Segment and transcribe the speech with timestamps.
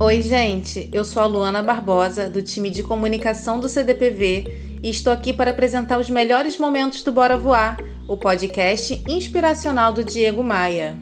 [0.00, 0.88] Oi, gente.
[0.92, 5.50] Eu sou a Luana Barbosa, do time de comunicação do CDPV, e estou aqui para
[5.50, 7.78] apresentar os melhores momentos do Bora Voar,
[8.08, 10.96] o podcast inspiracional do Diego Maia.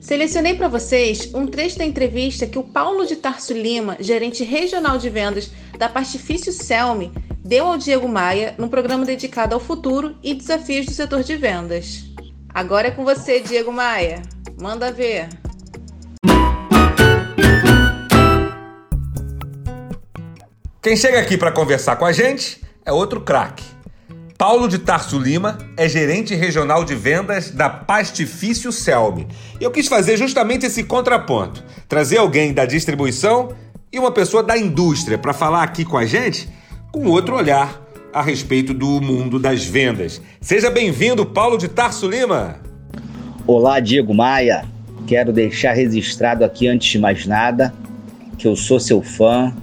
[0.00, 4.98] Selecionei para vocês um trecho da entrevista que o Paulo de Tarso Lima, gerente regional
[4.98, 7.12] de vendas da Pastifício Selmi,
[7.44, 12.04] deu ao Diego Maia num programa dedicado ao futuro e desafios do setor de vendas.
[12.52, 14.22] Agora é com você, Diego Maia.
[14.60, 15.28] Manda ver.
[20.82, 23.62] Quem chega aqui para conversar com a gente é outro craque.
[24.36, 29.28] Paulo de Tarso Lima é gerente regional de vendas da Pastifício Selmi.
[29.60, 33.54] E eu quis fazer justamente esse contraponto, trazer alguém da distribuição
[33.92, 36.48] e uma pessoa da indústria para falar aqui com a gente
[36.90, 37.80] com outro olhar
[38.12, 40.20] a respeito do mundo das vendas.
[40.40, 42.56] Seja bem-vindo, Paulo de Tarso Lima.
[43.46, 44.64] Olá, Diego Maia.
[45.06, 47.72] Quero deixar registrado aqui antes de mais nada
[48.36, 49.54] que eu sou seu fã,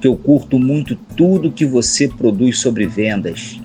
[0.00, 3.60] que eu curto muito tudo que você produz sobre vendas.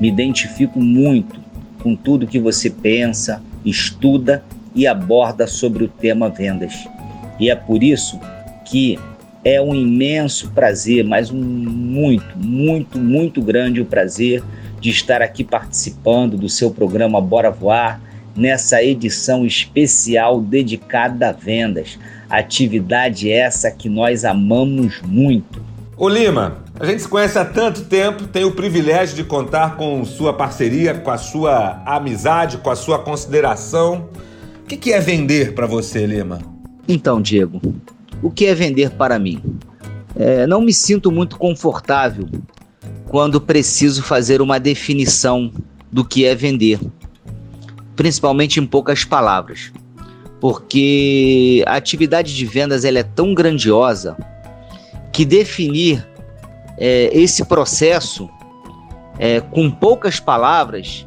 [0.00, 1.40] Me identifico muito
[1.82, 6.74] com tudo que você pensa, estuda e aborda sobre o tema vendas.
[7.38, 8.18] E é por isso
[8.64, 8.98] que
[9.44, 14.42] é um imenso prazer, mas um muito, muito, muito grande o prazer
[14.80, 18.00] de estar aqui participando do seu programa Bora Voar
[18.36, 21.98] nessa edição especial dedicada a vendas.
[22.32, 25.62] Atividade essa que nós amamos muito.
[25.96, 30.02] Ô Lima, a gente se conhece há tanto tempo, tem o privilégio de contar com
[30.04, 34.08] sua parceria, com a sua amizade, com a sua consideração.
[34.64, 36.38] O que é vender para você, Lima?
[36.88, 37.60] Então, Diego,
[38.22, 39.42] o que é vender para mim?
[40.16, 42.26] É, não me sinto muito confortável
[43.08, 45.52] quando preciso fazer uma definição
[45.90, 46.80] do que é vender
[47.96, 49.72] principalmente em poucas palavras,
[50.42, 54.16] porque a atividade de vendas ela é tão grandiosa
[55.12, 56.04] que definir
[56.76, 58.28] é, esse processo
[59.20, 61.06] é, com poucas palavras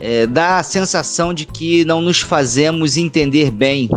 [0.00, 3.90] é, dá a sensação de que não nos fazemos entender bem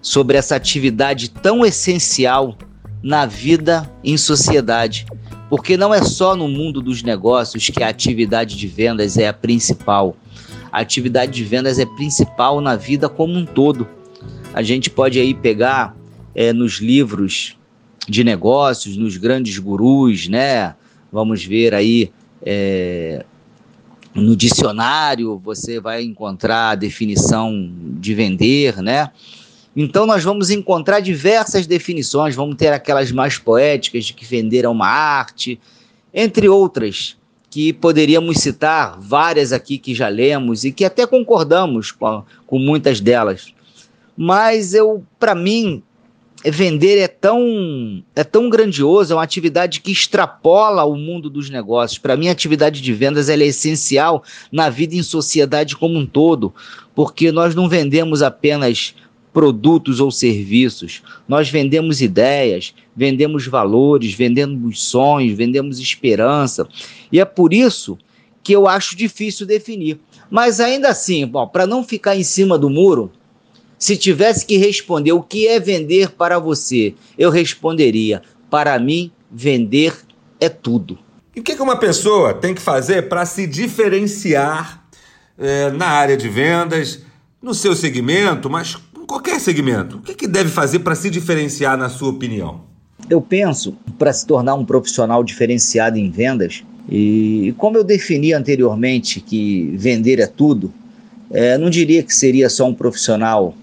[0.00, 2.56] sobre essa atividade tão essencial
[3.02, 5.06] na vida em sociedade.
[5.50, 9.32] Porque não é só no mundo dos negócios que a atividade de vendas é a
[9.32, 10.14] principal
[10.72, 13.86] a atividade de vendas é principal na vida como um todo.
[14.52, 15.96] A gente pode aí pegar
[16.34, 17.56] é, nos livros
[18.08, 20.74] de negócios, nos grandes gurus, né?
[21.12, 22.10] Vamos ver aí
[22.42, 23.24] é,
[24.14, 27.70] no dicionário você vai encontrar a definição
[28.00, 29.10] de vender, né?
[29.76, 34.68] Então nós vamos encontrar diversas definições, vamos ter aquelas mais poéticas de que vender é
[34.68, 35.60] uma arte,
[36.12, 37.17] entre outras
[37.50, 43.00] que poderíamos citar várias aqui que já lemos e que até concordamos com, com muitas
[43.00, 43.52] delas.
[44.16, 45.82] Mas eu, para mim,
[46.44, 51.98] vender é tão é tão grandioso, é uma atividade que extrapola o mundo dos negócios.
[51.98, 54.22] Para mim, a atividade de vendas é essencial
[54.52, 56.54] na vida em sociedade como um todo,
[56.94, 58.94] porque nós não vendemos apenas
[59.38, 61.00] produtos ou serviços.
[61.28, 66.66] Nós vendemos ideias, vendemos valores, vendemos sonhos, vendemos esperança.
[67.12, 67.96] E é por isso
[68.42, 70.00] que eu acho difícil definir.
[70.28, 73.12] Mas ainda assim, para não ficar em cima do muro,
[73.78, 78.20] se tivesse que responder o que é vender para você, eu responderia:
[78.50, 79.96] para mim, vender
[80.40, 80.98] é tudo.
[81.36, 84.84] E o que uma pessoa tem que fazer para se diferenciar
[85.38, 87.06] é, na área de vendas,
[87.40, 88.76] no seu segmento, mas
[89.08, 92.60] qualquer segmento, o que, que deve fazer para se diferenciar, na sua opinião?
[93.08, 99.20] Eu penso, para se tornar um profissional diferenciado em vendas, e como eu defini anteriormente
[99.20, 100.72] que vender é tudo,
[101.30, 103.54] é, não diria que seria só um profissional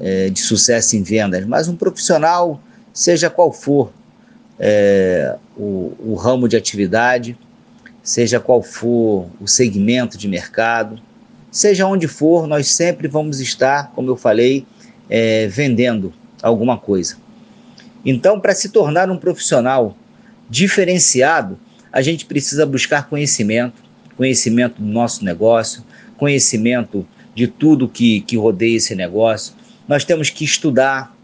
[0.00, 2.60] é, de sucesso em vendas, mas um profissional,
[2.92, 3.90] seja qual for
[4.60, 7.36] é, o, o ramo de atividade,
[8.02, 11.00] seja qual for o segmento de mercado,
[11.50, 14.66] Seja onde for, nós sempre vamos estar, como eu falei,
[15.08, 17.16] é, vendendo alguma coisa.
[18.04, 19.96] Então, para se tornar um profissional
[20.48, 21.58] diferenciado,
[21.92, 23.82] a gente precisa buscar conhecimento,
[24.16, 25.82] conhecimento do nosso negócio,
[26.16, 29.54] conhecimento de tudo que, que rodeia esse negócio.
[29.86, 31.14] Nós temos que estudar,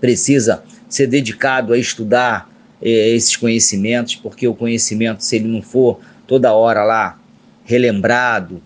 [0.00, 2.50] precisa ser dedicado a estudar
[2.82, 7.18] é, esses conhecimentos, porque o conhecimento, se ele não for toda hora lá
[7.64, 8.62] relembrado,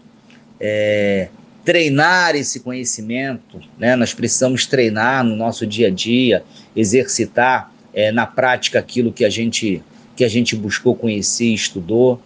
[0.61, 1.29] é,
[1.65, 3.97] treinar esse conhecimento, né?
[3.97, 6.45] nós precisamos treinar no nosso dia a dia,
[6.77, 9.83] exercitar é, na prática aquilo que a gente,
[10.15, 12.21] que a gente buscou conhecer estudou,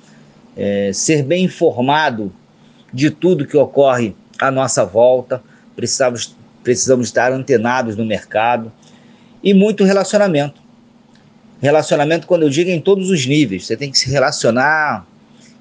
[0.57, 2.33] é, ser bem informado
[2.93, 5.43] de tudo que ocorre à nossa volta,
[5.77, 6.35] precisamos,
[6.65, 8.73] precisamos estar antenados no mercado
[9.43, 10.61] e muito relacionamento.
[11.61, 13.67] Relacionamento, quando eu digo, em todos os níveis.
[13.67, 15.07] Você tem que se relacionar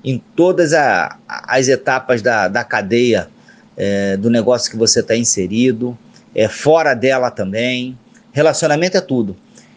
[0.10, 3.28] em todas a, as etapas da, da cadeia
[3.76, 5.98] é, do negócio que você está inserido,
[6.34, 8.00] é, fora dela também.
[8.32, 9.36] Relacionamento é tudo.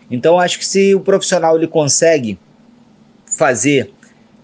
[0.08, 2.38] Então, acho que se o profissional ele consegue
[3.26, 3.92] fazer,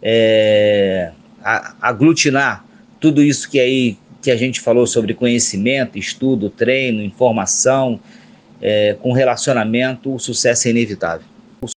[0.03, 1.13] é,
[1.81, 2.65] aglutinar
[2.99, 8.01] tudo isso que aí que a gente falou sobre conhecimento, estudo, treino, informação,
[8.61, 11.36] é, com relacionamento, o sucesso é inevitável.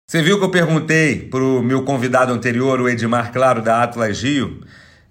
[0.09, 4.23] Você viu que eu perguntei para o meu convidado anterior, o Edmar Claro, da Atlas
[4.23, 4.61] Rio,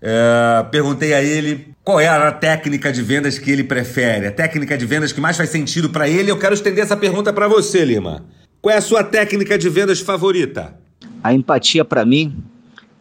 [0.01, 4.75] é, perguntei a ele qual é a técnica de vendas que ele prefere, a técnica
[4.79, 6.31] de vendas que mais faz sentido para ele.
[6.31, 8.25] Eu quero estender essa pergunta para você, Lima.
[8.63, 10.75] Qual é a sua técnica de vendas favorita?
[11.23, 12.35] A empatia, para mim,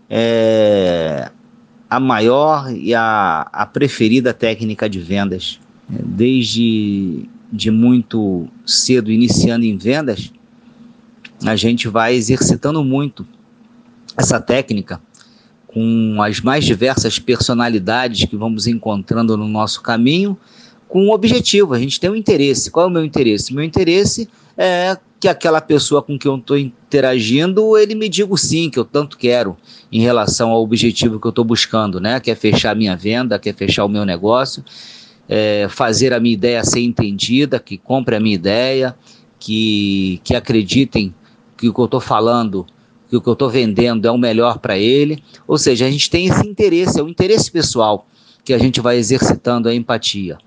[0.10, 1.32] é
[1.90, 5.62] a maior e a, a preferida técnica de vendas.
[5.88, 10.34] Desde de muito cedo, iniciando em vendas,
[11.46, 13.26] a gente vai exercitando muito
[14.18, 15.00] essa técnica
[15.68, 20.38] com as mais diversas personalidades que vamos encontrando no nosso caminho,
[20.88, 21.74] com um objetivo.
[21.74, 22.72] A gente tem um interesse.
[22.72, 23.54] Qual é o meu interesse?
[23.54, 28.38] Meu interesse é que aquela pessoa com quem eu estou interagindo, ele me diga o
[28.38, 29.58] sim, que eu tanto quero
[29.92, 32.20] em relação ao objetivo que eu estou buscando, né?
[32.20, 34.64] Quer fechar a minha venda, quer fechar o meu negócio,
[35.28, 38.96] é, fazer a minha ideia ser entendida, que compre a minha ideia,
[39.40, 41.14] que, que acreditem
[41.58, 42.66] que o que eu estou falando,
[43.10, 45.24] que o que eu estou vendendo é o melhor para ele.
[45.48, 48.08] Ou seja, a gente tem esse interesse, é o interesse pessoal
[48.44, 50.38] que a gente vai exercitando a empatia.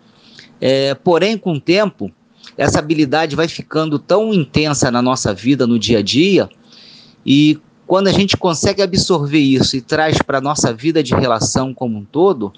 [0.60, 2.10] É, porém, com o tempo,
[2.56, 6.49] essa habilidade vai ficando tão intensa na nossa vida, no dia a dia,
[7.25, 11.72] e quando a gente consegue absorver isso e traz para a nossa vida de relação
[11.72, 12.52] como um todo,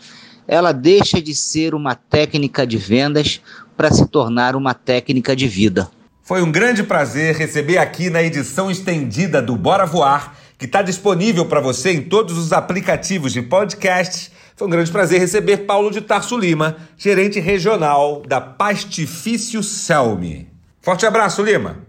[0.46, 3.40] ela deixa de ser uma técnica de vendas
[3.76, 5.88] para se tornar uma técnica de vida.
[6.30, 11.48] Foi um grande prazer receber aqui na edição estendida do Bora Voar, que está disponível
[11.48, 14.30] para você em todos os aplicativos de podcast.
[14.54, 20.48] Foi um grande prazer receber Paulo de Tarso Lima, gerente regional da Pastifício Selmi.
[20.80, 21.84] Forte abraço, Lima.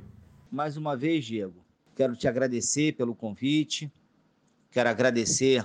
[0.51, 1.63] Mais uma vez, Diego,
[1.95, 3.91] quero te agradecer pelo convite,
[4.71, 5.63] quero agradecer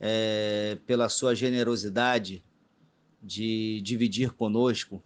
[0.00, 2.42] é, pela sua generosidade
[3.22, 5.00] de dividir conosco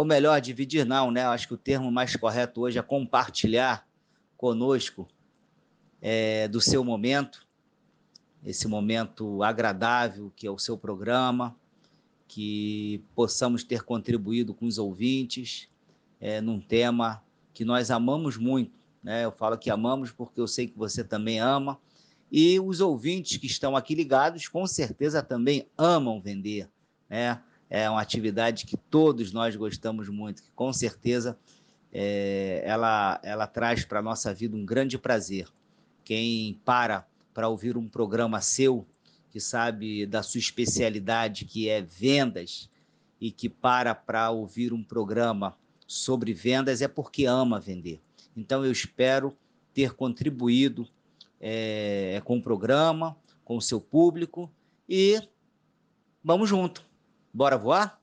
[0.00, 1.26] ou melhor, dividir não, né?
[1.26, 3.86] Acho que o termo mais correto hoje é compartilhar
[4.34, 5.06] conosco
[6.00, 7.46] é, do seu momento,
[8.42, 11.54] esse momento agradável que é o seu programa,
[12.26, 15.68] que possamos ter contribuído com os ouvintes
[16.18, 18.80] é, num tema que nós amamos muito.
[19.02, 19.26] Né?
[19.26, 21.78] Eu falo que amamos porque eu sei que você também ama.
[22.32, 26.70] E os ouvintes que estão aqui ligados, com certeza também amam vender.
[27.06, 27.38] Né?
[27.70, 31.38] É uma atividade que todos nós gostamos muito, que com certeza
[31.92, 35.48] é, ela, ela traz para a nossa vida um grande prazer.
[36.04, 38.84] Quem para para ouvir um programa seu,
[39.30, 42.68] que sabe da sua especialidade, que é vendas,
[43.20, 45.56] e que para para ouvir um programa
[45.86, 48.00] sobre vendas, é porque ama vender.
[48.36, 49.36] Então, eu espero
[49.72, 50.88] ter contribuído
[51.40, 54.50] é, com o programa, com o seu público,
[54.88, 55.20] e
[56.24, 56.89] vamos junto.
[57.32, 57.99] Bora voar?